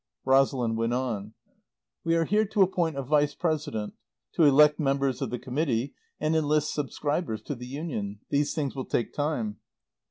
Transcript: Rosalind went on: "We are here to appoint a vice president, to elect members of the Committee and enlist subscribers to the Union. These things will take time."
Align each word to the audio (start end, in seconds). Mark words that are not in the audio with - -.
Rosalind 0.25 0.77
went 0.77 0.95
on: 0.95 1.35
"We 2.03 2.15
are 2.15 2.25
here 2.25 2.45
to 2.47 2.63
appoint 2.63 2.95
a 2.97 3.03
vice 3.03 3.35
president, 3.35 3.93
to 4.33 4.41
elect 4.45 4.79
members 4.79 5.21
of 5.21 5.29
the 5.29 5.37
Committee 5.37 5.93
and 6.19 6.35
enlist 6.35 6.73
subscribers 6.73 7.43
to 7.43 7.53
the 7.53 7.67
Union. 7.67 8.19
These 8.31 8.55
things 8.55 8.75
will 8.75 8.85
take 8.85 9.13
time." 9.13 9.59